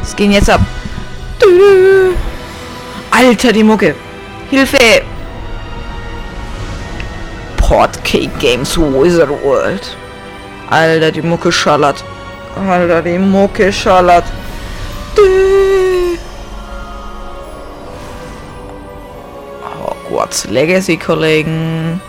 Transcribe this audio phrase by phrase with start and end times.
[0.00, 0.60] Was geht jetzt ab?
[3.10, 3.94] Alter, die Mucke.
[4.50, 5.02] Hilfe!
[7.56, 9.96] Portcake Games Wizard World.
[10.70, 12.02] Alter, die Mucke schallert.
[12.68, 14.24] Alter, die Mucke schallert.
[20.10, 22.00] Hogwarts Legacy, Kollegen.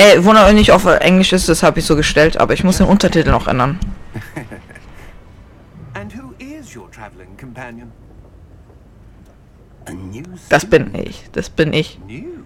[0.00, 2.78] Ey, wundert euch nicht, auf Englisch ist, das habe ich so gestellt, aber ich muss
[2.78, 3.78] den Untertitel noch ändern.
[5.92, 7.92] And who is your traveling companion?
[9.84, 11.98] A new Das bin ich, das bin ich.
[12.06, 12.44] New?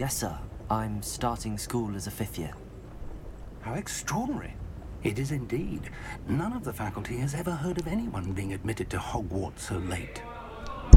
[0.00, 0.40] Yes, sir.
[0.68, 2.50] I'm starting school as a fifth year.
[3.64, 4.54] How extraordinary.
[5.04, 5.82] It is indeed.
[6.28, 10.20] None of the faculty has ever heard of anyone being admitted to Hogwarts so late.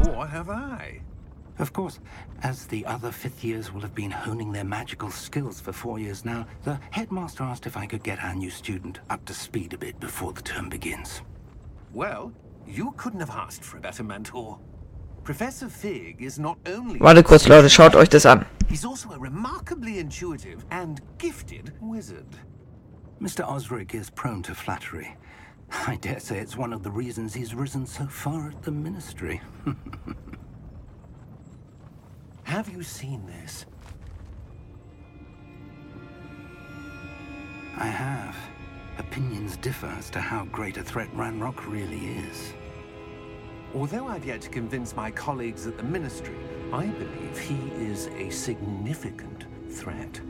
[0.08, 1.02] Or have I?
[1.60, 2.00] Of course,
[2.42, 6.24] as the other fifth years will have been honing their magical skills for four years
[6.24, 9.78] now, the headmaster asked if I could get our new student up to speed a
[9.78, 11.20] bit before the term begins.
[11.92, 12.32] Well,
[12.66, 14.58] you couldn't have asked for a better mentor.
[15.22, 16.98] Professor Fig is not only...
[16.98, 18.46] Warte kurz, Leute, schaut euch das an.
[18.66, 22.38] He's also a remarkably intuitive and gifted wizard.
[23.20, 23.46] Mr.
[23.46, 25.14] Osric is prone to flattery.
[25.86, 29.42] I dare say it's one of the reasons he's risen so far at the ministry.
[32.50, 33.64] Have you seen this?
[37.76, 38.34] I have.
[38.98, 42.52] Opinions differ as to how great a threat Ranrock really is.
[43.72, 46.34] Although I've yet to convince my colleagues at the Ministry,
[46.72, 50.20] I believe he is a significant threat.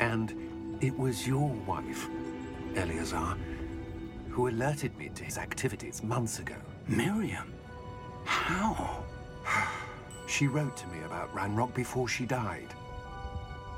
[0.00, 0.34] And
[0.80, 2.08] it was your wife,
[2.74, 3.36] Eleazar,
[4.30, 6.56] who alerted me to his activities months ago.
[6.88, 7.54] Miriam?
[8.24, 9.05] How?
[10.26, 12.68] She wrote to me about Ranrock before she died,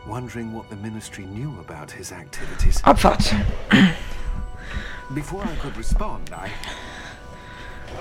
[0.06, 2.80] wondering what the Ministry knew about his activities.
[2.82, 3.94] Abfahrt.
[5.14, 6.50] Before I could respond, I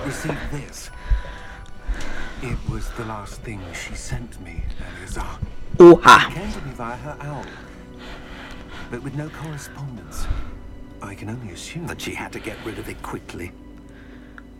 [0.06, 0.90] received this.
[2.42, 4.64] It was the last thing she sent me,
[4.98, 5.26] Eleazar.
[5.78, 6.30] Oha.
[6.30, 7.46] It came to me via her owl,
[8.92, 10.28] but with no correspondence.
[11.02, 13.52] I can only assume That she had to get rid of it quickly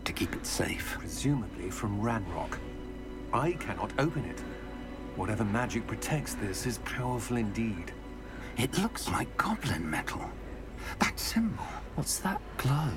[0.04, 0.96] to keep it safe.
[0.98, 2.58] presumably from Ranrock.
[3.32, 4.40] I cannot open it.
[5.16, 7.92] Whatever magic protects this is powerful indeed.
[8.56, 10.22] It looks like goblin metal.
[10.98, 11.64] That symbol.
[11.94, 12.90] What's that glow?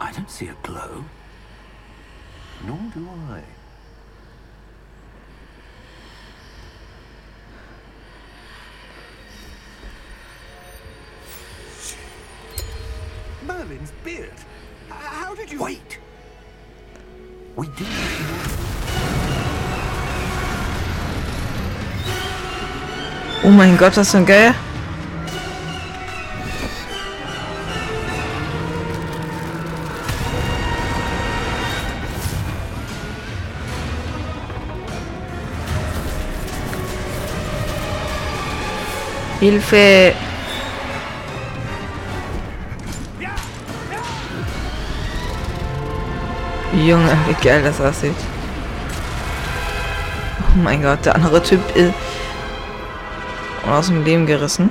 [0.00, 1.04] I don't see a glow.
[2.66, 3.42] Nor do I.
[13.46, 14.32] Merlin's beard.
[14.88, 15.62] How did you?
[15.62, 15.98] Wait!
[17.56, 17.84] We do
[23.46, 24.54] Oh mein Gott, das ist ein geil.
[39.40, 40.14] Hilfe!
[46.72, 48.14] Junge, wie geil das aussieht.
[50.40, 52.03] Oh mein Gott, der andere Typ ist
[53.66, 54.70] aus dem Leben gerissen.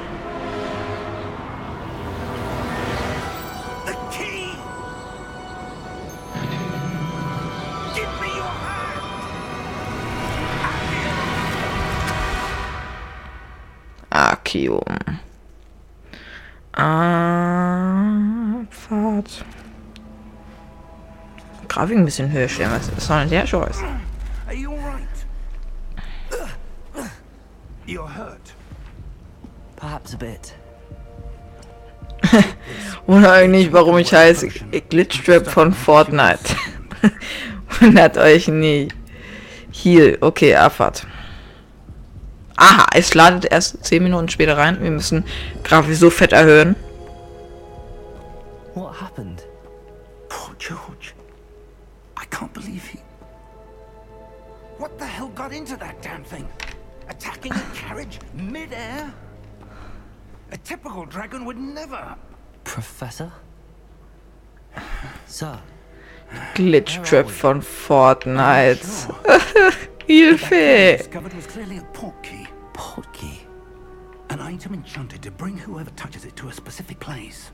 [14.09, 14.83] Archeum.
[16.73, 19.45] Ah, Pfad.
[21.67, 23.79] Grafik ein bisschen höher stellen, was soll denn der Scheiß?
[33.23, 34.49] Oder eigentlich, warum ich heiße
[34.89, 36.57] Glitchtrap von Fortnite.
[37.79, 38.93] Wundert euch nicht.
[39.71, 41.07] Heal, okay, Abfahrt.
[42.57, 44.77] Aha, es ladet erst 10 Minuten später rein.
[44.81, 45.23] Wir müssen
[45.63, 46.75] Grafik so fett erhöhen.
[48.73, 49.47] What happened?
[50.27, 51.13] Poor George.
[52.21, 52.99] I can't believe he.
[54.79, 56.45] What the hell got into that damn thing?
[57.07, 59.13] Attacking a carriage mid-air?
[60.51, 62.17] A typical dragon would never.
[62.63, 63.31] Professor?
[65.27, 65.59] Sir,
[66.55, 68.81] Glitchtrap von Fortnite.
[69.23, 70.97] That key Hilfe!
[70.97, 72.47] discovered was clearly a portkey.
[72.73, 73.39] Portkey.
[74.29, 77.51] An item enchanted to bring whoever touches it to a specific place.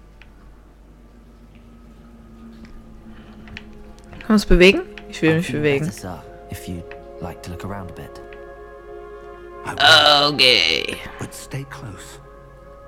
[4.19, 4.81] Kann man es bewegen?
[5.09, 5.87] Ich will I mich think bewegen.
[5.87, 6.21] better,
[6.51, 6.83] if you'd
[7.21, 8.21] like to look around a bit.
[9.65, 10.97] I will, Okay.
[11.19, 12.19] but stay close.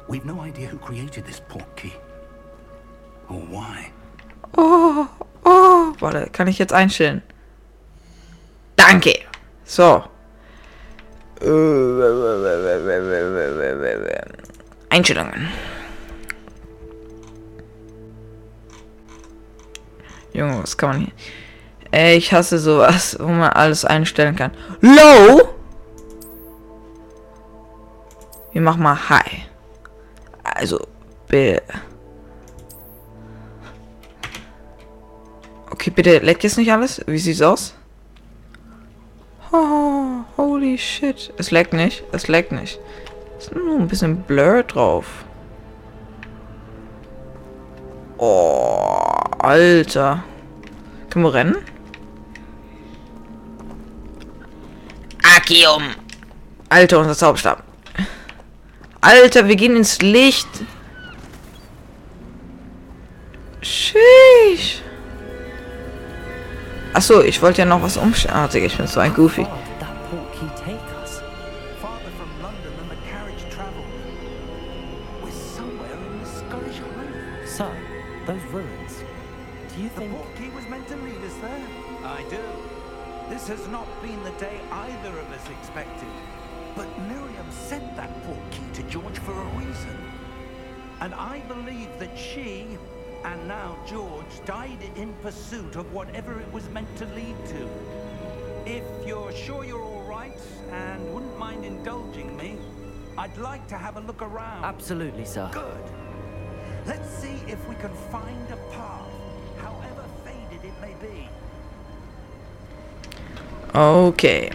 [0.07, 1.93] We've no idea who created this portkey.
[3.31, 3.91] Why?
[4.57, 5.07] Oh,
[5.45, 5.93] oh.
[5.99, 7.21] Warte, kann ich jetzt einstellen?
[8.75, 9.13] Danke.
[9.63, 10.03] So.
[14.89, 15.49] Einstellungen.
[20.33, 21.11] Junge, was kann man hier?
[21.91, 24.51] Ey, ich hasse sowas, wo man alles einstellen kann.
[24.79, 25.41] Low?
[28.51, 29.49] Wir machen mal High.
[30.43, 30.87] Also,
[31.27, 31.63] bitte.
[35.81, 37.01] Okay, bitte leckt jetzt nicht alles.
[37.07, 37.73] Wie sieht's aus?
[39.51, 41.33] Oh, holy shit.
[41.39, 42.03] Es leckt nicht.
[42.11, 42.79] Es leckt nicht.
[43.39, 45.07] Ist nur ein bisschen Blur drauf.
[48.19, 49.07] Oh,
[49.39, 50.23] Alter.
[51.09, 51.57] Können wir rennen?
[55.35, 55.95] Akium.
[56.69, 57.63] Alter, unser Zauberstab.
[59.01, 60.47] Alter, wir gehen ins Licht.
[63.63, 64.80] Sheesh.
[66.93, 68.35] Achso, ich wollte ja noch was umstellen.
[68.35, 69.47] Ah, ich bin so ein Goofy.
[104.91, 105.49] Absolutely, sir.
[105.53, 105.63] Good.
[106.85, 109.07] Let's see if we can find a path,
[109.57, 111.29] however faded it may be.
[113.73, 114.51] Okay.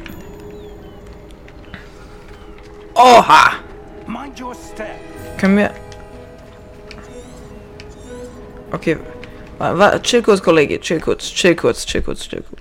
[2.94, 3.62] Oha!
[4.06, 5.00] Mind your step.
[5.38, 5.74] Können wir...
[8.74, 8.98] Okay.
[9.58, 10.78] Wa- wa- Chill kurz, Kollege.
[10.82, 12.60] Chill kurz, chill kurz, chill kurz, chill kurz.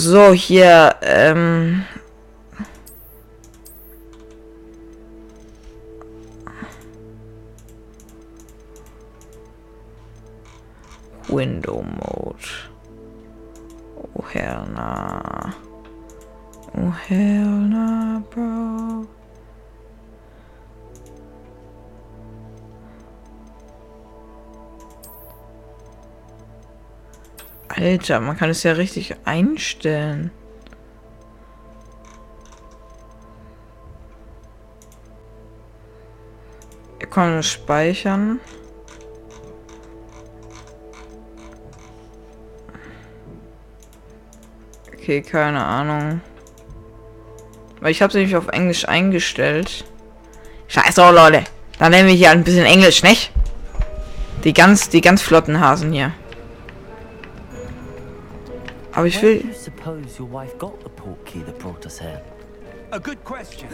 [0.00, 1.84] So, hier, ähm...
[11.32, 12.44] Window Mode.
[13.96, 15.54] Oh, hell nah.
[16.76, 19.06] Oh, hell nah, bro.
[27.68, 30.30] Alter, man kann es ja richtig einstellen.
[36.98, 38.38] Wir können speichern.
[45.02, 46.20] Okay, keine Ahnung.
[47.80, 49.84] Weil ich habe es nämlich auf Englisch eingestellt.
[50.68, 51.42] Scheiße, oh, Leute.
[51.80, 53.32] Dann nehmen wir hier ein bisschen Englisch, nicht?
[54.44, 56.12] Die ganz, die ganz flotten Hasen hier.
[58.92, 59.44] Aber ich will.
[62.92, 63.68] A good question.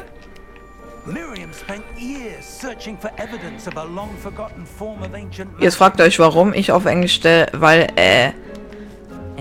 [1.05, 6.01] Miriam spent years searching for evidence of a long forgotten form of ancient Jetzt fragt
[6.01, 8.33] euch, warum ich auf Englisch stelle, weil äh,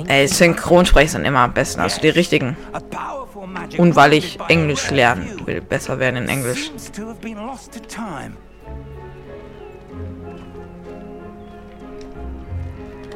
[0.05, 2.55] äh, Synchronsprecher sind immer am besten, also die richtigen.
[3.77, 6.71] Und weil ich Englisch lernen will, besser werden in Englisch.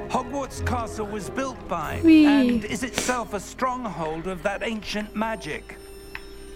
[0.10, 5.78] Hogwarts Castle was built by and is itself a stronghold of that ancient magic.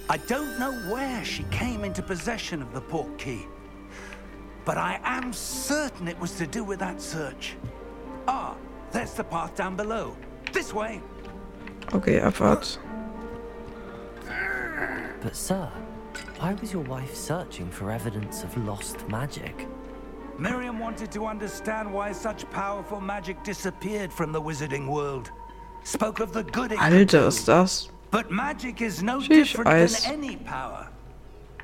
[0.09, 3.45] I don't know where she came into possession of the portkey,
[4.65, 7.55] but I am certain it was to do with that search.
[8.95, 10.15] There's the path down below.
[10.53, 11.01] This way.
[11.93, 12.77] Okay, Abfahrt.
[15.21, 15.69] But, sir,
[16.37, 19.67] why was your wife searching for evidence of lost magic?
[20.39, 25.29] Miriam wanted to understand why such powerful magic disappeared from the wizarding world.
[25.83, 27.25] Spoke of the good it could Alter, do.
[27.25, 27.89] was ist das?
[28.11, 30.05] But magic is no Sheesh, different Eis.
[30.05, 30.87] than any power.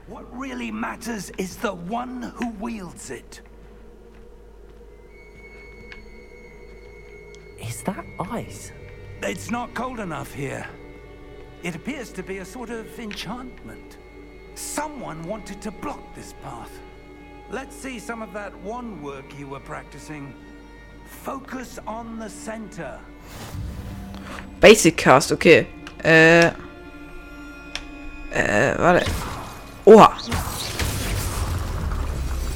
[0.08, 3.40] What really matters is the one who wields it.
[7.62, 8.72] Is that ice?
[9.22, 10.68] It's not cold enough here.
[11.64, 13.98] It appears to be a sort of enchantment.
[14.56, 16.72] Someone wanted to block this path.
[17.52, 20.34] Let's see some of that wandwork you were practicing.
[21.06, 23.00] Focus on the center.
[24.60, 25.68] Basic Cast, okay.
[26.04, 26.54] Uh, uh,
[28.32, 28.76] äh.
[28.76, 29.06] Äh, warte.
[29.86, 30.18] Oha.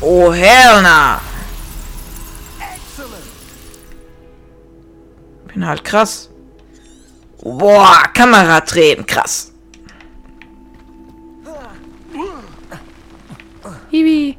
[0.01, 1.19] Oh, hell nah.
[5.55, 6.29] bin halt krass.
[7.41, 9.51] Boah, Kamera drehen, krass.
[13.89, 14.37] Hiwi.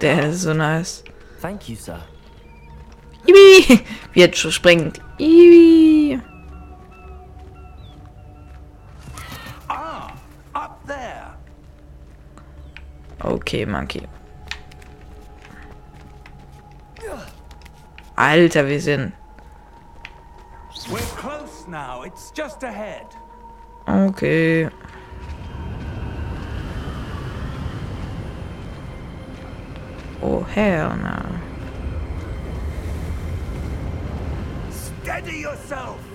[0.00, 1.04] Der ist so nice.
[1.40, 2.00] Thank you, sir.
[3.26, 3.80] Iwi!
[4.14, 5.00] Wird springt.
[5.18, 5.79] Iwi!
[13.50, 14.06] Okay, Monkey.
[18.16, 19.12] Alter, wir sind.
[20.88, 22.02] We're close now.
[22.02, 23.06] It's just ahead.
[23.88, 24.68] Okay.
[30.22, 31.40] Oh, hell no.
[34.70, 36.09] Steady yourself.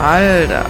[0.00, 0.64] Alter.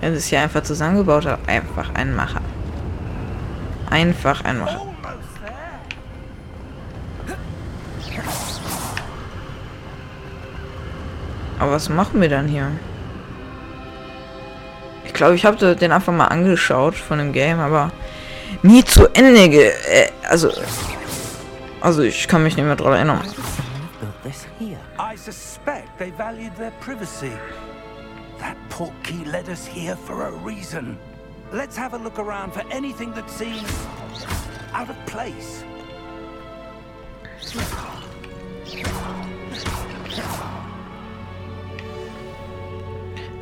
[0.00, 1.38] Er ist hier einfach zusammengebaut hat.
[1.46, 2.42] Einfach ein Macher.
[3.88, 4.80] Einfach ein Macher.
[11.58, 12.70] Aber was machen wir dann hier?
[15.04, 17.92] Ich glaube, ich habe den einfach mal angeschaut von dem Game, aber
[18.64, 20.50] nie zu Ende ge äh, also
[21.80, 23.22] also ich kann mich nicht mehr daran erinnern.
[24.98, 27.32] I suspect they valued their privacy.
[28.38, 30.98] That portkey led us here for a reason.
[31.52, 33.70] Let's have a look around for anything that seems
[34.72, 35.62] out of place.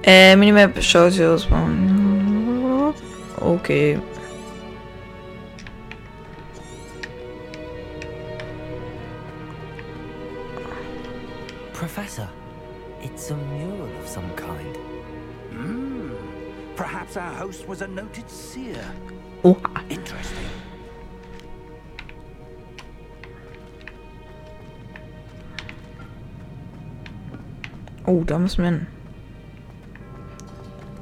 [0.04, 1.38] Äh, Minimap shows you
[3.40, 4.11] Okay.
[17.12, 18.82] Perhaps our host was a noted seer.
[19.44, 19.82] Oha.
[19.90, 20.48] Interesting.
[28.06, 28.86] Oh, da müssen wir hin.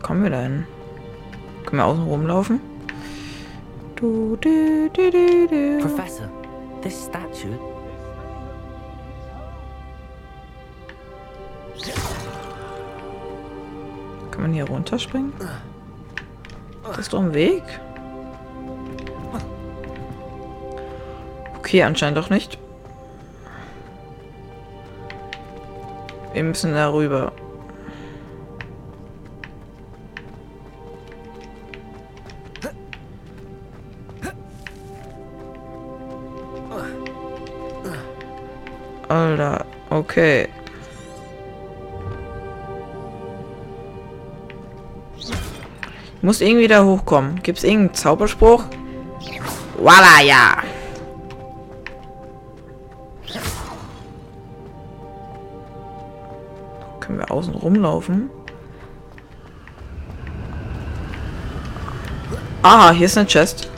[0.02, 0.66] Kommen wir da hin?
[1.64, 2.60] Können wir außen rumlaufen?
[3.94, 5.78] Du, du, du, du, du.
[5.80, 6.28] Professor,
[6.82, 7.56] this statue.
[14.32, 15.32] Kann man hier runterspringen?
[16.90, 17.62] Das ist doch ein Weg.
[21.58, 22.58] Okay, anscheinend doch nicht.
[26.32, 27.32] Wir müssen da rüber.
[39.08, 40.48] Alter, okay.
[46.22, 47.42] Muss irgendwie da hochkommen.
[47.42, 48.64] Gibt es irgendeinen Zauberspruch?
[49.78, 50.58] Voila, ja.
[57.00, 58.30] Können wir außen rumlaufen?
[62.62, 63.70] Ah, hier ist eine Chest.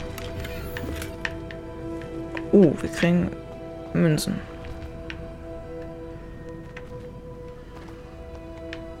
[2.51, 3.31] Uh, wir kriegen
[3.93, 4.39] Münzen.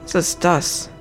[0.03, 0.92] Was ist das?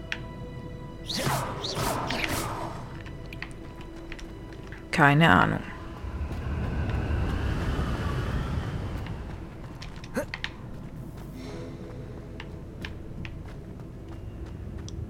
[5.02, 5.58] Keine Ahnung.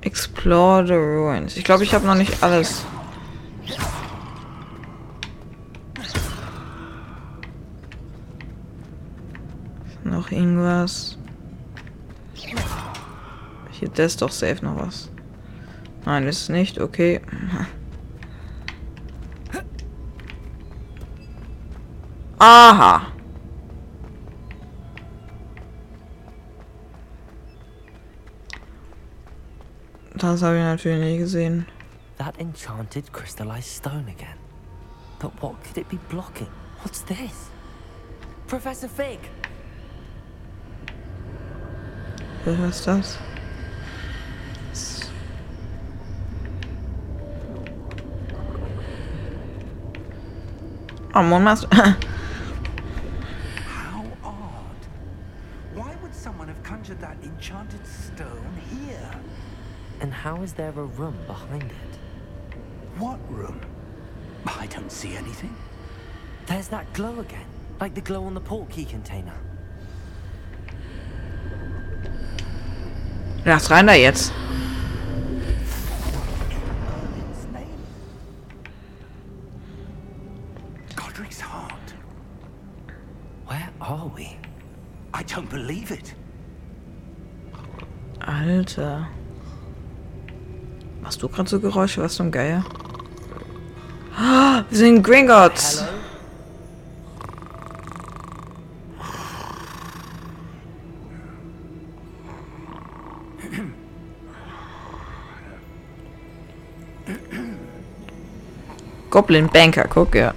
[0.01, 1.59] Explore the ruins.
[1.59, 2.87] Ich glaube, ich habe noch nicht alles.
[10.05, 11.19] Noch irgendwas.
[13.73, 15.11] Hier, das ist doch safe noch was.
[16.07, 16.81] Nein, ist nicht.
[16.81, 17.21] Okay.
[22.45, 23.07] Aha.
[30.17, 31.69] Das habe ich natürlich nie gesehen.
[32.19, 34.39] That enchanted crystallized stone again.
[35.21, 36.49] But what could it be blocking?
[36.83, 37.53] What's this?
[38.49, 39.21] Professor Fig!
[42.45, 43.19] Was ist das?
[51.15, 51.23] Oh.
[51.23, 51.95] How
[60.43, 61.99] how is there a room behind it?
[62.99, 63.61] What room?
[64.45, 65.55] I don't see anything.
[66.47, 67.47] There's that glow again,
[67.79, 69.39] like the glow on the portkey container.
[73.47, 74.33] Lass rein da jetzt.
[80.97, 81.95] Godric's heart.
[83.47, 84.37] Where are we?
[85.15, 86.15] I don't believe it.
[88.27, 89.07] Alter.
[91.23, 92.03] Machst du gerade so Geräusche?
[92.03, 92.65] Was zum Geier?
[94.19, 95.85] Ah, Wir sind Gringotts.
[109.11, 110.35] Goblin Banker, guck, ja.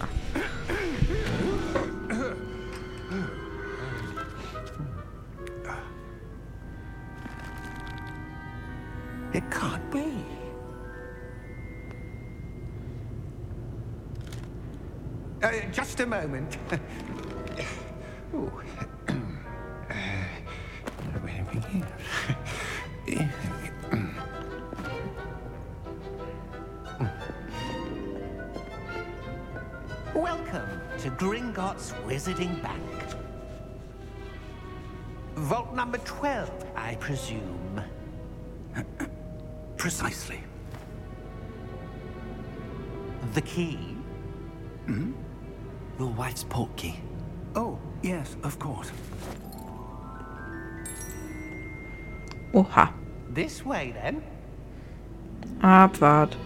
[56.06, 56.38] Abwart.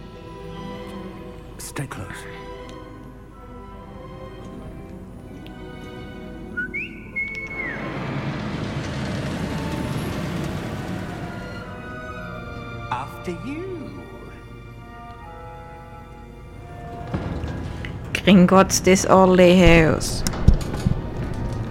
[1.58, 2.06] Stay close.
[12.90, 13.90] After you.
[18.14, 20.24] Gringotts des Orleans.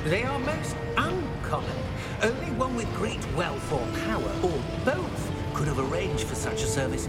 [0.05, 1.77] They are most uncommon.
[2.23, 6.67] Only one with great wealth or power, or both, could have arranged for such a
[6.67, 7.09] service.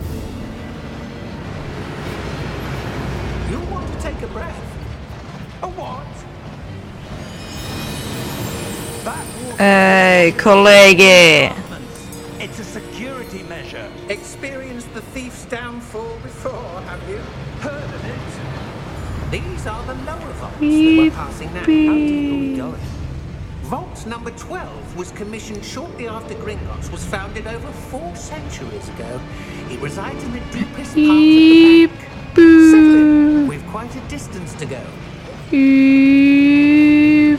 [3.49, 4.55] You'll want to take a breath.
[5.63, 6.05] A what?
[9.03, 11.53] That water Ey, Kollege.
[12.39, 13.91] It's a security measure.
[14.07, 17.17] Experienced the thief's downfall before, have you?
[17.59, 19.31] Heard of it?
[19.31, 21.59] These are the lower vaults that we're passing now.
[21.59, 22.90] How deep are we going?
[23.71, 29.21] Vault number 12 was commissioned shortly after Gringotts was founded over four centuries ago.
[29.69, 31.97] It resides in the deepest part of the bank.
[32.35, 33.45] Settle.
[33.47, 34.83] We've quite a distance to go.
[35.51, 37.29] Yippee.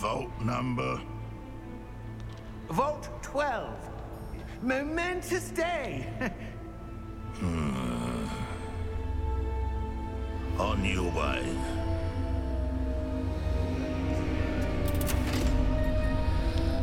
[0.00, 1.00] Vault number.
[2.70, 3.89] Vault 12.
[4.62, 6.06] momentous day.
[7.38, 8.26] hmm.
[10.58, 11.42] On your way.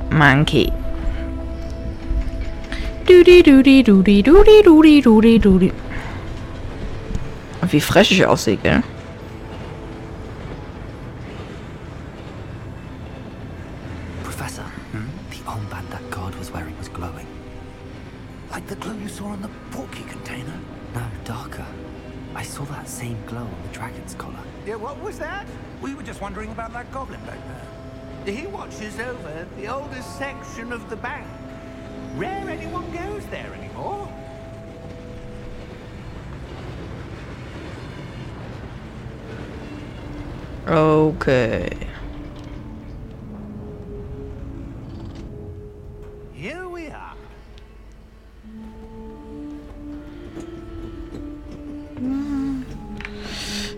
[0.09, 0.73] Monkey.
[3.05, 5.71] Doody doody doody doody doody doody doody.
[7.69, 8.81] Wie frech ich aussehe, gell?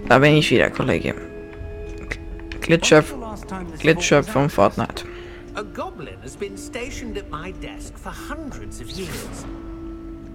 [0.09, 1.13] Da bin ich wieder, Kollege.
[2.61, 5.05] Glitchschöpf, The last time this Glitchschöpf vault von Fortnite.
[5.53, 9.45] A goblin has been stationed at my desk for hundreds of years.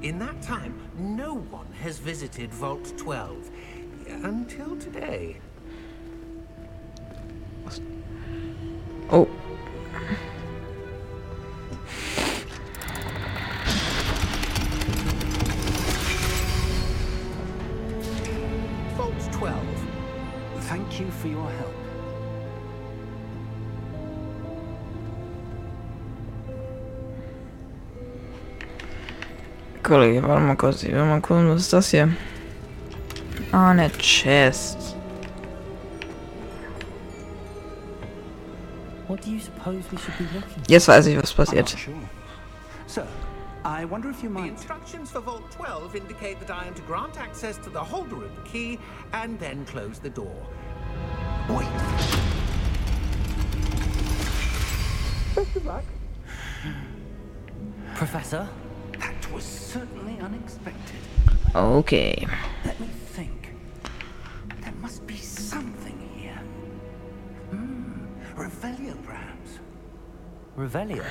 [0.01, 3.51] In that time, no one has visited Vault 12
[4.23, 5.39] until today.
[9.11, 9.27] Oh.
[29.85, 30.83] Kollege, warte mal kurz.
[30.83, 32.09] Ich will mal gucken, was ist das hier?
[33.53, 34.97] Ah, eine Chest.
[39.07, 40.63] What do you suppose we should be looking for?
[40.67, 41.69] Jetzt weiß ich, was I'm passiert.
[41.69, 41.95] sure.
[42.87, 43.07] Sir,
[43.65, 44.45] I wonder if you might.
[44.45, 48.25] The instructions for Vault 12 indicate that I am to grant access to the holder
[48.25, 48.79] of the key
[49.13, 50.35] and then close the door.
[51.51, 51.69] Wait.
[57.95, 58.49] Professor?
[59.35, 61.01] That was certainly unexpected.
[61.57, 62.25] Okay.
[62.65, 63.51] Let me think.
[64.61, 66.41] There must be something here.
[67.51, 68.07] Hmm.
[68.37, 69.59] Revelio, perhaps.
[70.57, 71.05] Revelio?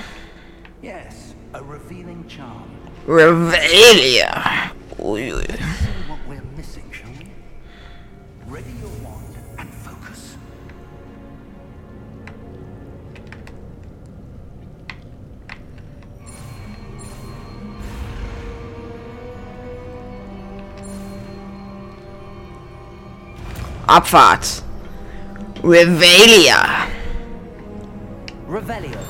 [0.82, 2.72] Yes, a revealing charm.
[3.06, 4.72] Revelia.
[5.04, 5.46] Ui,
[23.88, 24.64] Abfahrt.
[25.62, 26.90] Revelia.
[28.48, 29.04] Revelio!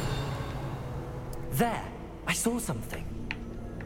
[1.51, 1.83] There!
[2.25, 3.05] I saw something.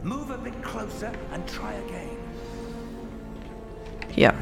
[0.02, 2.16] Move a bit closer and try again.
[4.14, 4.34] Yeah.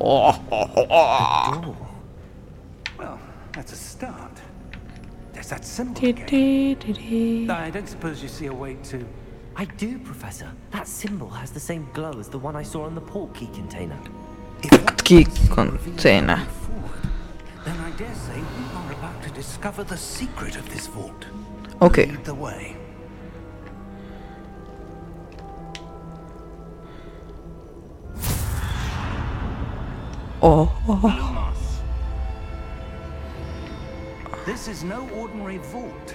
[0.00, 1.76] Oh, oh, oh, oh.
[2.98, 3.20] Well,
[3.52, 4.32] that's a start.
[5.32, 7.50] There's that symbol Di, again.
[7.50, 9.06] I don't suppose you see a way to...
[9.58, 10.50] I do, Professor.
[10.70, 13.46] That symbol has the same glow as the one I saw on the port key
[13.54, 13.98] container.
[14.62, 16.46] If what Key this symbol reveals container.
[17.64, 21.24] Then I dare say we are about to discover the secret of this vault.
[21.80, 22.04] Okay.
[22.06, 22.76] Lead the way.
[30.42, 31.00] Oh, oh.
[31.02, 31.80] Lumos.
[34.44, 36.14] This is no ordinary vault.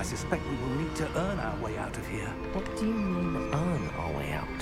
[0.00, 2.32] I suspect we will need to earn our way out of here.
[2.54, 4.58] What do you mean, earn our way out?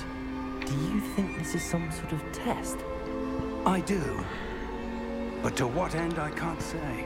[0.65, 2.75] Do you think this is some sort of test?
[3.65, 4.03] I do.
[5.41, 7.05] But to what end, I can't say.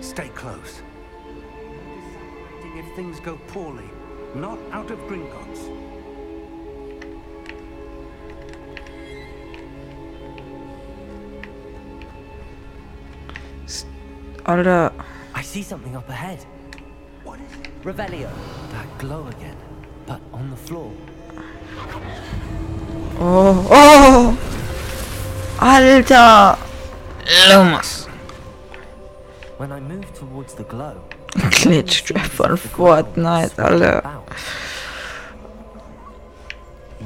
[0.00, 0.82] Stay close.
[2.56, 3.88] Deciding If things go poorly,
[4.34, 5.68] not out of Gringotts.
[14.44, 14.92] Alter.
[15.34, 16.44] I see something up ahead.
[17.38, 17.82] What is it?
[17.84, 18.30] Revelio!
[18.72, 19.56] That glow again,
[20.06, 20.92] but on the floor.
[23.20, 24.38] Oh, oh.
[25.60, 26.58] Alter.
[27.48, 28.06] Lumos.
[29.58, 31.02] When I move towards the glow,
[31.34, 34.20] Glitchtrap von the ground Fortnite, swirls Alter.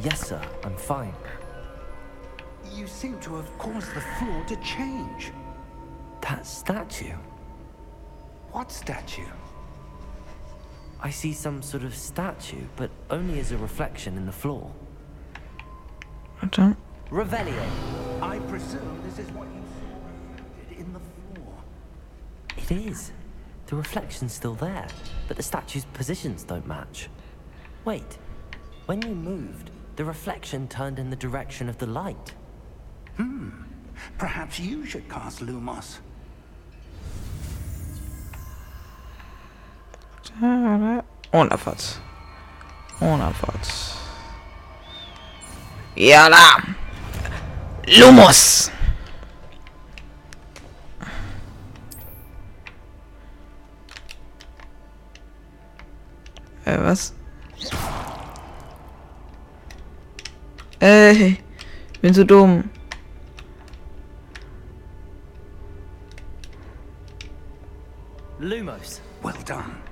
[0.03, 1.15] Yes, sir, I'm fine.
[2.75, 5.33] You seem to have caused the floor to change.
[6.23, 7.17] That statue.
[8.53, 9.27] What statue?
[11.05, 14.71] I see some sort of statue, but only as a reflection in the floor.
[16.41, 16.77] Alter.
[17.11, 17.67] Revelio!
[18.23, 19.97] I presume this is what you saw
[20.37, 21.01] reflected in the
[21.35, 21.55] floor.
[22.57, 23.11] It is.
[23.67, 24.87] The reflection's still there,
[25.27, 27.09] but the statue's positions don't match.
[27.85, 28.19] Wait,
[28.87, 32.33] when you moved, the reflection turned in the direction of the light.
[33.17, 33.51] Hmm.
[34.19, 35.99] Perhaps you should cast Lumos.
[41.31, 42.01] Und Abfahrt.
[43.01, 43.69] Und Abfahrt.
[45.95, 46.57] Ja, da.
[47.87, 48.71] Lumos.
[56.65, 57.13] Äh, was?
[60.79, 61.39] Ey,
[61.93, 62.71] ich bin so dumm.
[68.39, 69.01] Lumos!
[69.23, 69.92] Well done.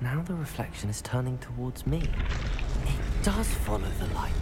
[0.00, 1.98] Now the reflection is turning towards me.
[1.98, 4.32] It does follow the light.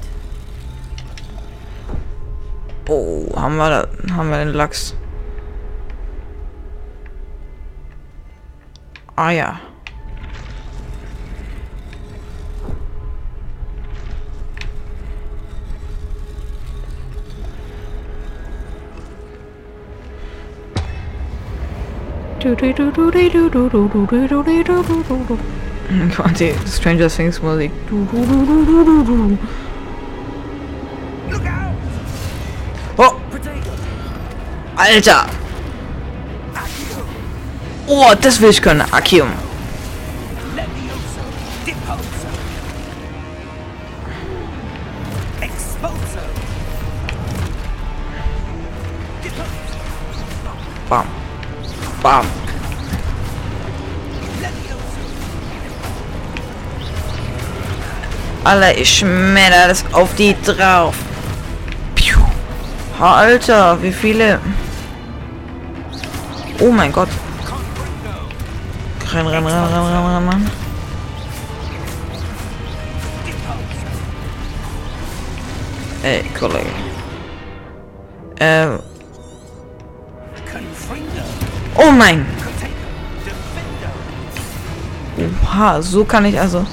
[2.88, 4.94] Oh, haben wir, da, haben wir den Lachs.
[9.16, 9.60] Ah ja.
[26.14, 27.70] Quasi Stranger Things Musik.
[32.98, 33.14] Oh!
[34.76, 35.26] Alter!
[37.86, 38.82] Oh, das will ich können.
[38.90, 39.28] Akium.
[58.46, 60.94] Alter, ich schmetter das auf die drauf.
[61.96, 62.16] Piu.
[63.00, 64.38] Alter, wie viele...
[66.60, 67.08] Oh mein Gott.
[69.12, 70.50] Renn, renn, renn, renn, renn, renn, renn.
[76.04, 76.70] Ey, Kollege.
[78.38, 78.78] Ähm.
[81.74, 82.24] Oh mein.
[85.42, 86.64] Oha, so kann ich also.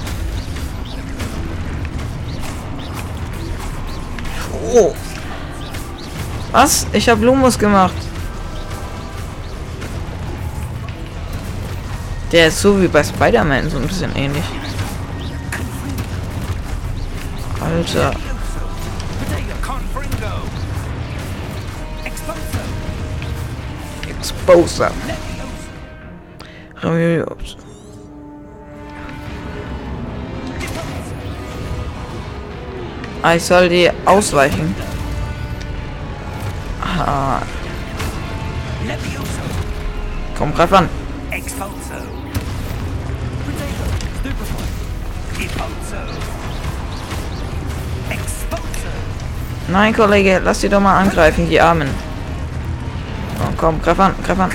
[4.76, 4.92] Oh.
[6.50, 6.84] Was?
[6.92, 7.94] Ich habe Lumus gemacht.
[12.32, 14.42] Der ist so wie bei Spider-Man so ein bisschen ähnlich.
[17.60, 18.14] Alter.
[19.62, 20.42] Confringo.
[24.08, 24.90] Exposer.
[33.26, 34.74] Ah, ich soll die ausweichen.
[36.82, 37.40] Ah,
[40.36, 40.90] komm, greif an.
[49.68, 51.88] Nein, Kollege, lass die doch mal angreifen, die Armen.
[53.40, 54.50] Oh, komm, greif an, greif an.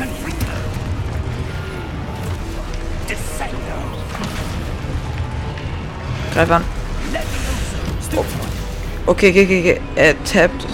[6.35, 6.68] Greif an.
[9.09, 9.81] Okay, okay, okay.
[9.95, 10.67] Er tappt.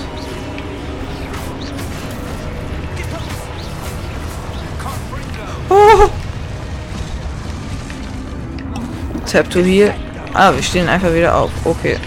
[5.70, 6.10] Oh.
[9.26, 9.94] Tap to heal.
[10.34, 11.50] Ah, wir stehen einfach wieder auf.
[11.64, 11.98] Okay.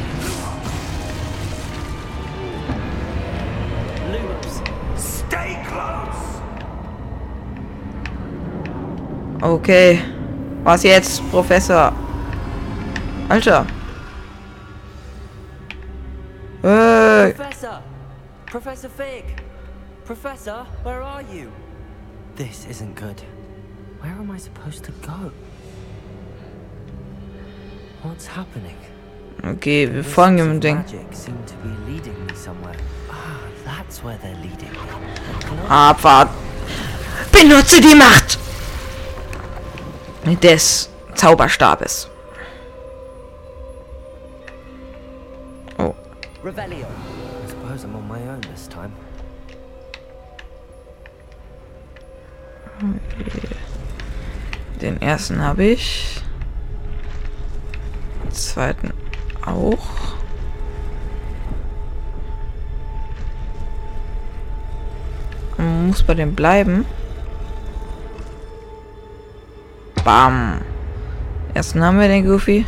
[9.40, 10.00] Okay.
[10.62, 11.90] Was jetzt, Professor?
[13.30, 13.64] Alter.
[18.50, 19.24] Professor Fig!
[20.06, 21.52] Professor, where are you?
[22.34, 23.20] This isn't good.
[24.00, 25.32] Where am I supposed to go?
[28.02, 28.76] What's happening?
[29.44, 30.76] Okay, wir This folgen source dem Ding.
[30.76, 32.76] Magic seem to be leading me somewhere.
[33.10, 34.78] Ah, that's where they're leading me.
[35.40, 36.30] Can Abfahrt.
[37.30, 38.38] Benutze die Macht
[40.42, 42.08] des Zauberstabes.
[45.78, 45.94] Oh,
[46.42, 46.86] Revelio.
[47.78, 48.92] Suppose I'm on my own this time.
[54.80, 56.22] den ersten habe ich.
[58.24, 58.92] Den zweiten
[59.44, 59.86] auch.
[65.56, 66.84] Man muss bei dem bleiben.
[70.04, 70.62] Bam.
[71.54, 72.66] Ersten haben wir den Goofy.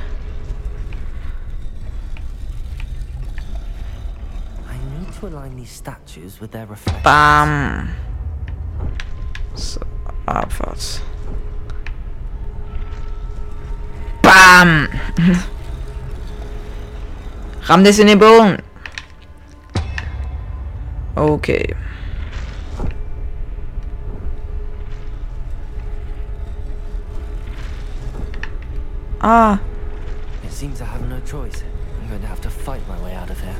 [5.20, 7.04] To align these statues with their reflections.
[7.04, 7.90] Bam.
[9.54, 9.80] So,
[10.26, 11.00] Abfahrt.
[14.22, 14.88] Bam.
[17.68, 18.62] Ramm das in den Boden.
[21.16, 21.74] Okay.
[29.20, 29.60] Ah,
[30.44, 31.62] It seems I have no choice.
[32.00, 33.56] I'm going to have to fight my way out of here.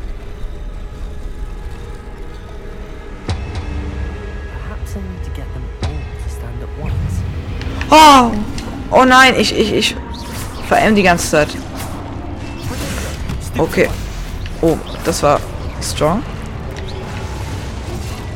[7.90, 8.30] Oh!
[8.90, 9.96] Oh nein, ich, ich, ich
[10.68, 11.48] verm die ganze Zeit.
[13.56, 13.88] Okay.
[14.60, 15.40] Oh, das war
[15.82, 16.22] strong.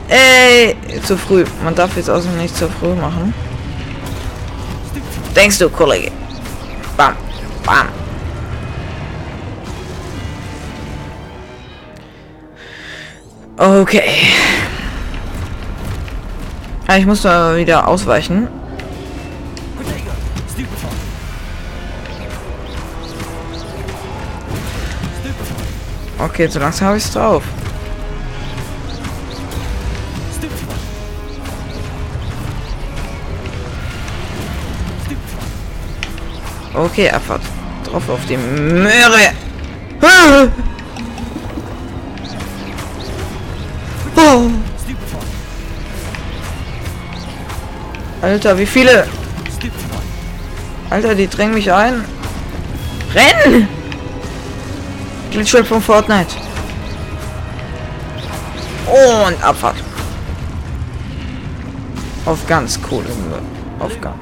[0.09, 1.45] Ey, zu früh.
[1.62, 3.35] Man darf jetzt außerdem nicht zu früh machen.
[5.35, 6.12] Denkst du, Kollege?
[6.97, 7.14] Bam,
[7.64, 7.88] bam.
[13.57, 14.43] Okay.
[16.92, 18.49] Ich muss da wieder ausweichen.
[26.18, 27.42] Okay, so langsam habe ich es drauf.
[36.75, 37.42] Okay, Abfahrt.
[37.85, 39.33] Drauf auf die Möhre.
[44.16, 44.51] Oh.
[48.25, 49.07] Alter, wie viele?
[50.89, 52.03] Alter, die drängen mich ein.
[53.13, 53.69] Renn!
[55.31, 56.35] Glitchwell von Fortnite.
[58.87, 59.77] Und Abfahrt.
[62.25, 63.11] Auf ganz coole
[63.79, 64.21] Aufgaben.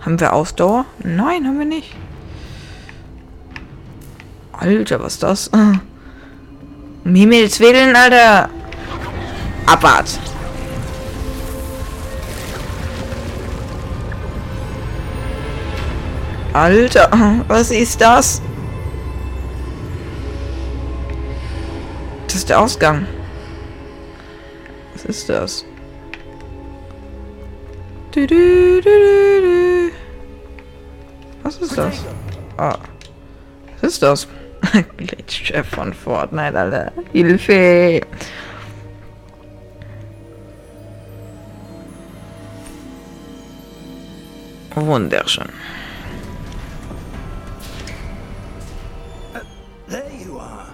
[0.00, 0.84] Haben wir Ausdauer?
[1.04, 1.94] Nein, haben wir nicht.
[4.50, 5.50] Alter, was ist das?
[7.06, 8.50] Um Himmels Willen, Alter.
[9.64, 10.18] Abwart.
[16.52, 18.42] Alter, was ist das?
[22.26, 23.06] Das ist der Ausgang.
[24.94, 25.64] Was ist das?
[31.44, 32.04] Was ist das?
[32.56, 32.78] Ah.
[33.80, 34.26] Was ist das?
[34.96, 36.92] Glitchchef von Fortnite, Alter.
[37.12, 38.00] Hilfe!
[44.74, 45.48] Wunderschön.
[49.88, 50.68] There you are.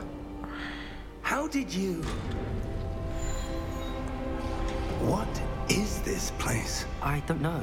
[1.22, 2.02] How did you...
[5.02, 5.28] What
[5.68, 6.84] is this place?
[7.02, 7.60] I don't know.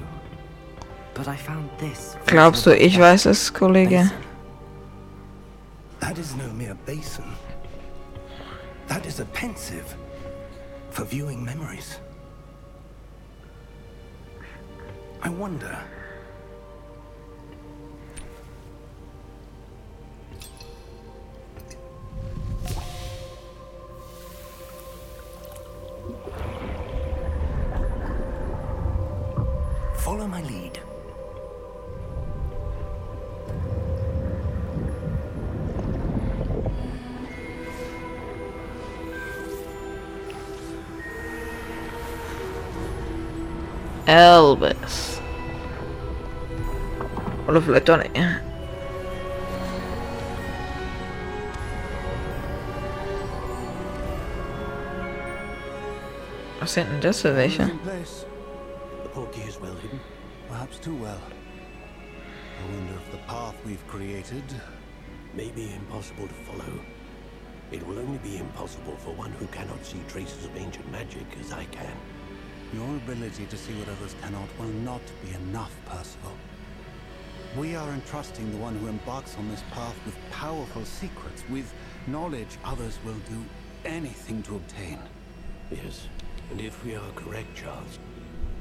[1.14, 2.16] But I found this.
[2.26, 4.10] Glaubst du, ich weiß es, Kollege?
[6.10, 7.36] That is no mere basin.
[8.88, 9.94] That is a Pensieve
[10.90, 12.00] for viewing memories.
[15.22, 15.78] I wonder.
[47.86, 48.10] Doch nicht.
[56.60, 58.26] Was sind denn das in place.
[59.04, 60.00] The portkey is well hidden,
[60.48, 61.22] perhaps too well.
[62.60, 64.44] I wonder if the path we've created
[65.34, 66.80] may be impossible to follow.
[67.72, 71.54] It will only be impossible for one who cannot see traces of ancient magic as
[71.54, 71.96] I can.
[72.74, 76.38] Your ability to see what others cannot will not be enough, Percival.
[77.58, 81.74] We are entrusting the one who embarks on this path with powerful secrets, with
[82.06, 83.44] knowledge others will do
[83.86, 85.00] anything to obtain.
[85.72, 86.08] Yes,
[86.52, 87.98] and if we are correct, Charles,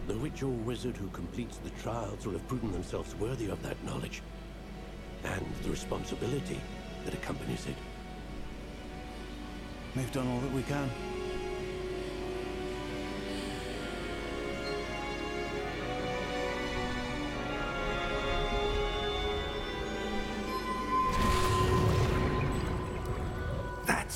[0.07, 4.23] the ritual wizard who completes the trials will have proven themselves worthy of that knowledge
[5.25, 6.59] and the responsibility
[7.05, 7.77] that accompanies it.
[9.95, 10.89] We've done all that we can.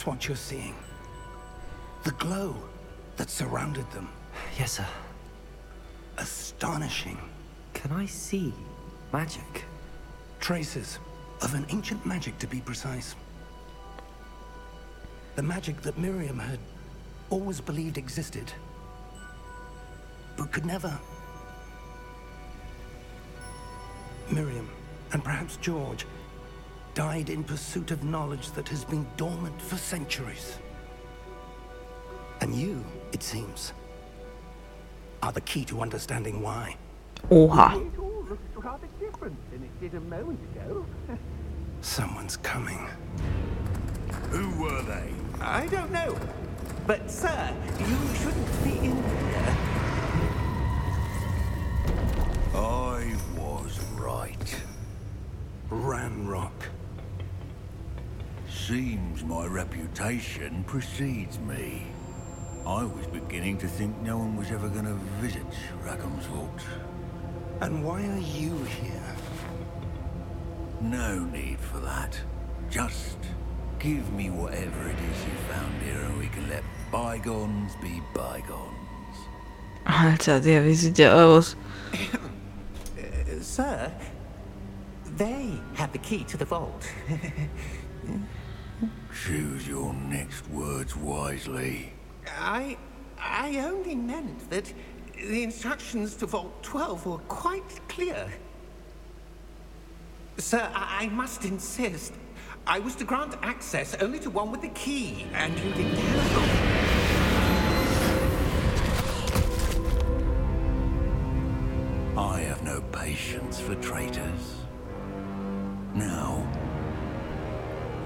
[0.02, 0.74] That's what you're seeing.
[2.02, 2.56] The glow
[3.18, 4.08] that surrounded them.
[4.58, 4.86] Yes, sir.
[6.18, 7.16] Astonishing.
[7.72, 8.52] Can I see
[9.12, 9.64] magic?
[10.40, 10.98] Traces
[11.40, 13.14] of an ancient magic, to be precise.
[15.36, 16.58] The magic that Miriam had
[17.30, 18.52] always believed existed,
[20.36, 20.98] but could never.
[24.32, 24.68] Miriam,
[25.12, 26.06] and perhaps George,
[26.94, 30.58] died in pursuit of knowledge that has been dormant for centuries.
[32.40, 33.72] And you, it seems,
[35.22, 36.76] are the key to understanding why.
[37.30, 37.86] Oha.
[37.86, 40.84] It all looks rather different than it did a moment ago.
[41.80, 42.88] Someone's coming.
[44.30, 45.12] Who were they?
[45.40, 46.18] I don't know.
[46.86, 49.56] But, sir, you shouldn't be in here.
[52.54, 54.62] I was right.
[55.70, 56.50] Ranrock.
[58.72, 61.82] Seems my reputation precedes me.
[62.66, 65.44] I was beginning to think no one was ever going to visit
[65.84, 66.64] Rackham's Vault.
[67.60, 69.14] And why are you here?
[70.80, 72.18] No need for that.
[72.70, 73.18] Just
[73.78, 79.18] give me whatever it is you found here and we can let bygones be bygones.
[79.84, 81.56] Alter, der, wie sieht der aus?
[83.42, 83.92] Sir,
[85.18, 86.88] they have the key to the vault.
[89.24, 91.92] Choose your next words wisely.
[92.38, 92.76] I...
[93.24, 94.72] I only meant that
[95.14, 98.26] the instructions to Vault 12 were quite clear.
[100.38, 102.14] Sir, I, I must insist.
[102.66, 106.34] I was to grant access only to one with the key, and you didn't have
[106.34, 106.50] them.
[112.18, 114.56] I have no patience for traitors.
[115.94, 116.46] Now,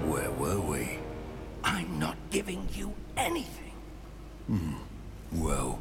[0.07, 0.99] where were we?
[1.63, 3.73] I'm not giving you anything.
[4.47, 4.75] Hmm.
[5.33, 5.79] Well,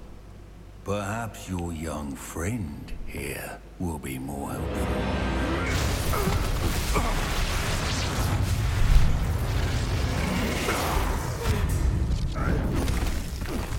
[0.85, 4.87] perhaps your young friend here will be more helpful.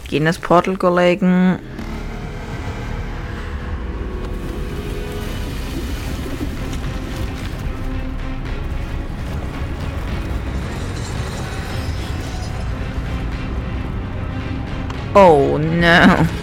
[0.08, 1.60] Gehen das Portal Kollegen.
[15.20, 16.37] Oh no.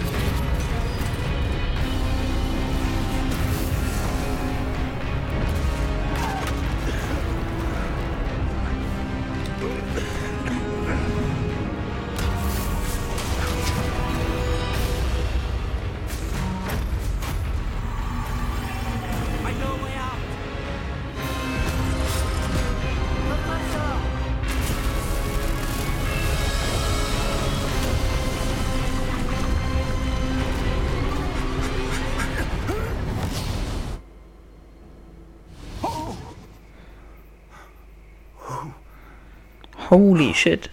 [39.95, 40.67] Holy shit.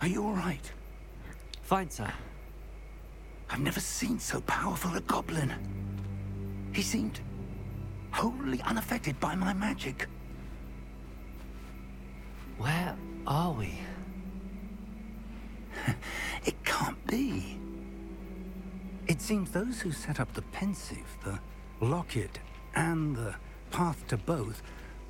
[0.00, 0.72] Are you all right?
[1.64, 2.10] Fine, sir.
[3.50, 5.52] I've never seen so powerful a goblin.
[6.72, 7.20] He seemed
[8.10, 10.08] wholly unaffected by my magic.
[12.56, 12.96] Where
[13.26, 13.78] are we?
[16.46, 17.60] It can't be.
[19.08, 21.38] It seems those who set up the Pensieve, the
[21.82, 22.38] locket,
[22.74, 23.34] and the
[23.70, 24.62] path to both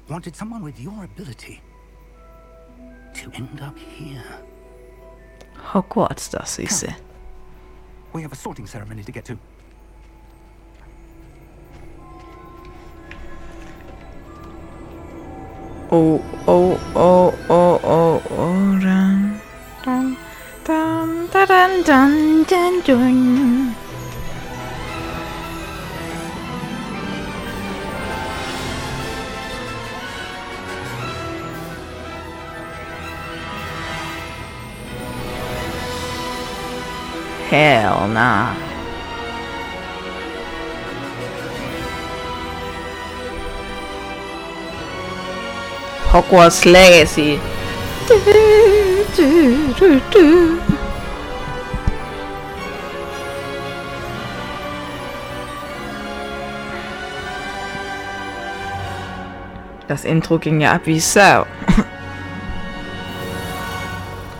[0.09, 1.61] wanted someone with your ability
[3.15, 4.23] to end up here.
[5.57, 6.95] Hogwarts, das ist sie.
[8.13, 9.39] We have a sorting ceremony to get to.
[15.91, 19.41] Oh, oh, oh, oh, oh, oh, dun,
[19.85, 20.17] dun,
[20.65, 23.56] dun, dun, dun, dun, dun.
[37.87, 38.53] Hell nah.
[46.13, 47.39] Hogwarts Legacy.
[59.87, 61.47] Das Intro ging ja ab wie Sau.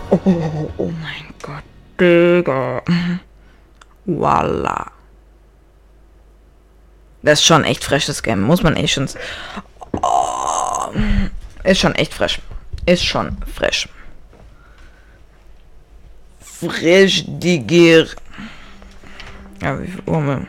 [0.09, 1.63] Oh, oh, oh mein Gott,
[1.99, 2.81] Digga.
[4.07, 4.91] Voila.
[7.21, 9.09] Das ist schon echt freshes Game, muss man echt schon.
[10.01, 10.91] Oh,
[11.63, 12.39] ist schon echt fresh.
[12.85, 13.89] Ist schon fresh.
[16.39, 18.07] Frisch Digir.
[19.61, 20.47] Ja, wie viel Uhr wir?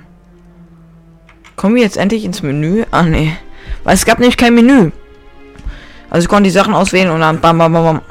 [1.56, 2.84] Kommen wir jetzt endlich ins Menü?
[2.92, 3.36] Ah, nee.
[3.82, 4.92] Weil es gab nämlich kein Menü.
[6.10, 8.02] Also ich konnte die Sachen auswählen und dann bam, bam, bam, bam.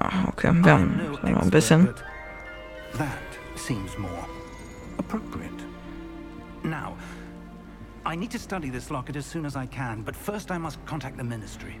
[0.00, 1.94] Ah, okay, wir haben noch ein bisschen.
[2.94, 3.22] That
[3.56, 4.26] seems more
[4.98, 5.64] appropriate.
[6.62, 6.96] Now,
[8.04, 10.84] I need to study this locket as soon as I can, but first I must
[10.86, 11.78] contact the Ministry.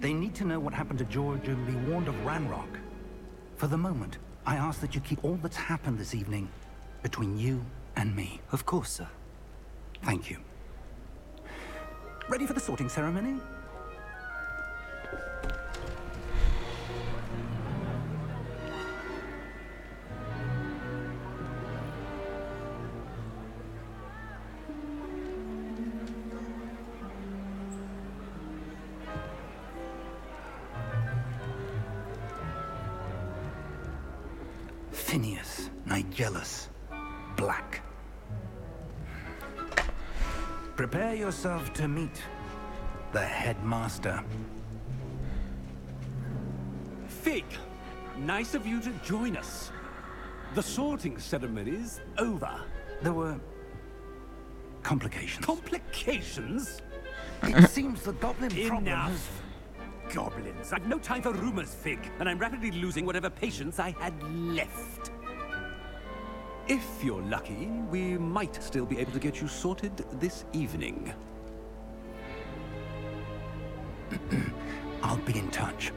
[0.00, 2.78] They need to know what happened to George and be warned of Ranrock.
[3.56, 6.48] For the moment, I ask that you keep all that's happened this evening
[7.02, 7.64] between you
[7.96, 8.40] and me.
[8.50, 9.08] Of course, sir.
[10.02, 10.38] Thank you.
[12.28, 13.40] Ready for the sorting ceremony?
[36.12, 36.68] Nigellus
[37.36, 37.80] Black.
[40.76, 42.22] Prepare yourself to meet
[43.12, 44.22] the headmaster.
[47.06, 47.44] Fig,
[48.18, 49.70] nice of you to join us.
[50.54, 52.60] The sorting ceremony's over.
[53.00, 53.40] There were
[54.82, 55.46] complications.
[55.46, 56.82] Complications?
[57.42, 58.86] it seems the goblin problem.
[58.86, 59.42] Enough.
[60.12, 60.74] Goblins.
[60.74, 65.10] I've no time for rumors, Fig, and I'm rapidly losing whatever patience I had left.
[66.68, 71.12] If you're lucky, we might still be able to get you sorted this evening.
[75.02, 75.92] I'll be in touch.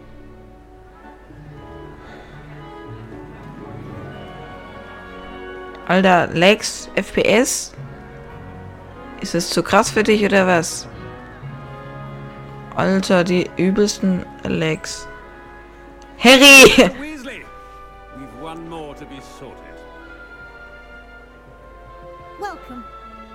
[5.87, 7.73] Alter, Lex, FPS?
[9.21, 10.87] Ist es zu krass für dich oder was?
[12.75, 15.07] Alter, die übelsten Legs.
[16.17, 16.89] Harry!
[16.99, 17.45] Weasley,
[18.17, 19.64] we've one more to be sorted.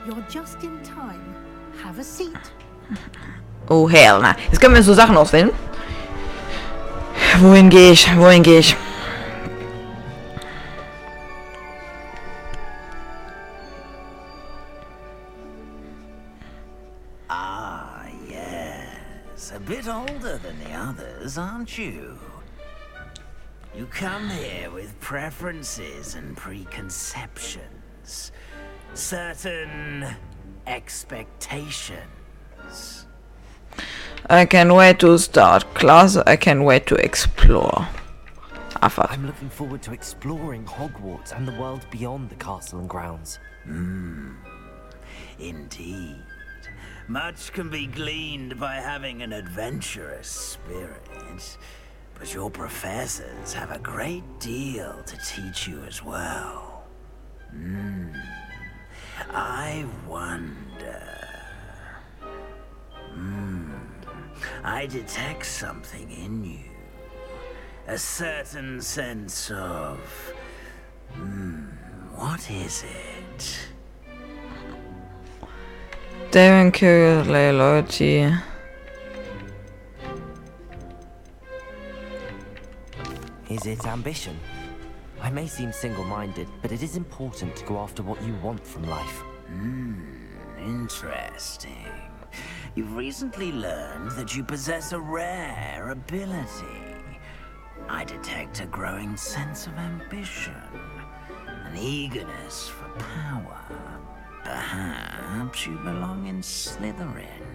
[0.06, 1.34] You're just in time.
[1.82, 2.52] Have a seat.
[3.68, 4.34] Oh, hell, na.
[4.46, 5.50] Jetzt können wir so Sachen auswählen.
[7.40, 8.06] Wohin gehe ich?
[8.16, 8.76] Wohin gehe ich?
[17.28, 19.52] Ah, yes.
[19.54, 22.18] A bit older than the others, aren't you?
[23.76, 28.32] You come here with preferences and preconceptions.
[28.94, 30.06] Certain
[30.66, 33.06] expectations.
[34.28, 36.16] I can wait to start class.
[36.16, 37.88] I can wait to explore.
[38.82, 39.10] Afat.
[39.10, 43.38] I'm looking forward to exploring Hogwarts and the world beyond the castle and grounds.
[45.38, 46.16] Indeed.
[47.08, 51.02] Much can be gleaned by having an adventurous spirit.
[52.18, 56.84] But your professors have a great deal to teach you as well.
[57.50, 58.12] Hmm.
[59.28, 61.06] I wonder.
[63.12, 63.72] Hmm.
[64.64, 66.64] I detect something in you.
[67.86, 69.98] A certain sense of.
[71.12, 71.66] Hmm.
[72.14, 73.68] What is it?
[76.30, 78.32] Darren Curley, loyalty.
[83.48, 84.38] Is it ambition?
[85.30, 88.82] I may seem single-minded, but it is important to go after what you want from
[88.88, 89.22] life.
[89.46, 90.02] Hmm,
[90.58, 91.86] interesting.
[92.74, 96.96] You've recently learned that you possess a rare ability.
[97.88, 100.64] I detect a growing sense of ambition,
[101.46, 103.60] an eagerness for power.
[104.42, 107.49] Perhaps you belong in Slytherin.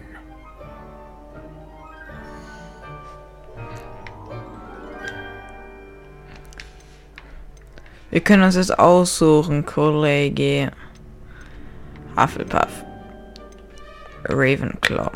[8.10, 10.70] Wir können uns jetzt aussuchen, Kollege.
[12.16, 12.84] Hufflepuff.
[14.24, 15.10] Ravenclaw.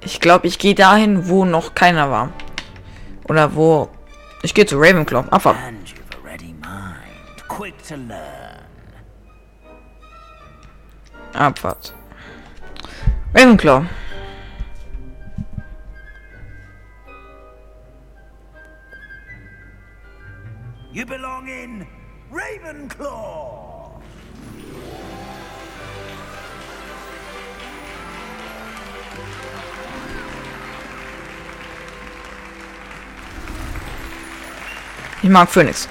[0.00, 2.32] Ich glaube, ich gehe dahin, wo noch keiner war.
[3.28, 3.88] Oder wo...
[4.42, 5.28] Ich gehe zu Ravenclaw.
[5.30, 5.56] Abfahrt.
[13.34, 13.86] And you've
[20.96, 21.86] You belong in
[22.32, 24.00] Ravenclaw!
[35.22, 35.86] Ich mag Phoenix.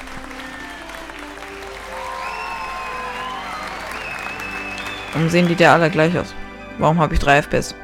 [5.14, 6.34] Warum sehen die da alle gleich aus?
[6.80, 7.76] Warum habe ich 3 FPS?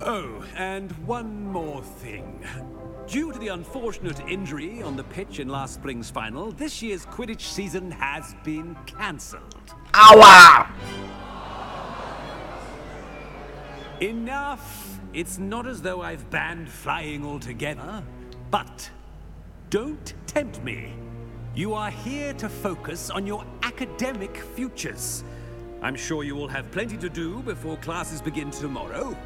[0.00, 2.40] Oh, and one more thing.
[3.06, 7.40] Due to the unfortunate injury on the pitch in last spring's final, this year's Quidditch
[7.40, 9.74] season has been cancelled.
[9.92, 10.70] Aua!
[14.00, 15.00] Enough!
[15.12, 18.02] It's not as though I've banned flying altogether,
[18.50, 18.88] but
[19.68, 20.94] don't tempt me.
[21.54, 25.22] You are here to focus on your academic futures.
[25.82, 29.16] I'm sure you will have plenty to do before classes begin tomorrow.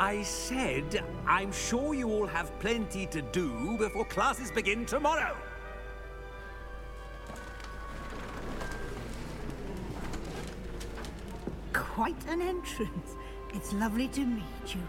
[0.00, 5.36] I said, I'm sure you all have plenty to do before classes begin tomorrow.
[11.74, 13.14] Quite an entrance.
[13.52, 14.80] It's lovely to meet you.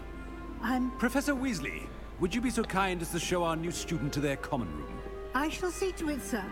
[0.62, 0.90] I'm.
[0.92, 1.82] Professor Weasley,
[2.18, 4.98] would you be so kind as to show our new student to their common room?
[5.34, 6.44] I shall see to it, sir.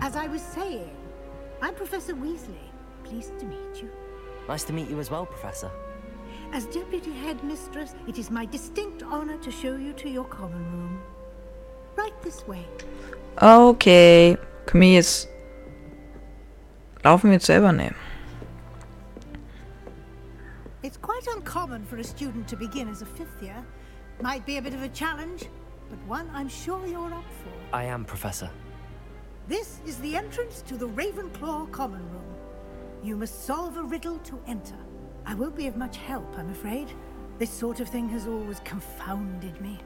[0.00, 0.90] As I was saying,
[1.62, 2.66] I'm Professor Weasley.
[3.04, 3.88] Pleased to meet you.
[4.48, 5.70] Nice to meet you as well, Professor.
[6.52, 11.02] As Deputy Headmistress, it is my distinct honor to show you to your common room.
[11.96, 12.64] Right this way.
[13.42, 14.38] Okay.
[14.66, 15.28] Können wir jetzt...
[17.04, 17.72] Laufen wir jetzt selber?
[17.72, 17.94] Ne.
[20.82, 23.62] It's quite uncommon for a student to begin as a fifth year.
[24.22, 25.46] Might be a bit of a challenge,
[25.90, 27.76] but one I'm sure you're up for.
[27.76, 28.50] I am, Professor.
[29.48, 32.27] This is the entrance to the Ravenclaw Common Room.
[33.02, 34.76] You must solve a riddle to enter.
[35.24, 36.88] I won't be of much help, I'm afraid.
[37.38, 39.78] This sort of thing has always confounded me.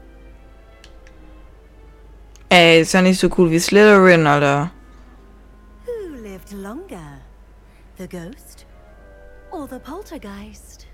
[2.49, 4.71] Ey, ist ja nicht so cool wie Slytherin, Alter.
[5.85, 7.21] Who lived longer?
[7.97, 8.65] The ghost
[9.51, 10.87] or the poltergeist?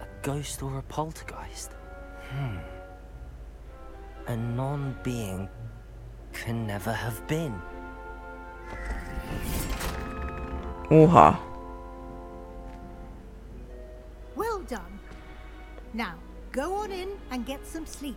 [0.00, 1.72] A ghost or a poltergeist?
[2.30, 2.58] Hmm.
[4.26, 5.48] A non-being
[6.32, 7.54] can never have been.
[10.90, 11.38] Oha.
[14.36, 14.98] Well done.
[15.92, 16.14] Now,
[16.52, 18.06] go on in and get some sleep.